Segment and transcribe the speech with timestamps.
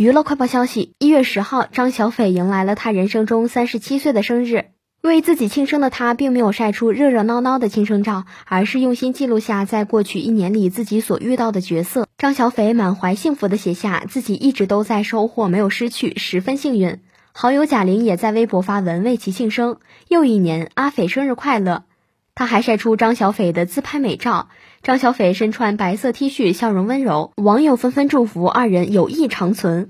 [0.00, 4.66] 娱乐快报消息：一月十号，张小斐迎来了他人生中三十七岁的生日。
[5.02, 12.06] 为自己庆生的他，并没有晒出热热闹闹的庆生照，而是用心记录下在过去一年里自己所遇到的角色。
[12.16, 17.00] 张小斐满怀幸福的写下自己一直都在收获，没有失去，十分幸运。
[17.32, 21.82] 好友贾玲也在微博发文为其庆生，又一年，阿斐生日快乐。
[22.38, 24.48] 他还晒出张小斐的自拍美照，
[24.84, 29.88] 张小斐身穿白色 T 恤，笑容温柔，网友纷纷祝福二人友谊长存。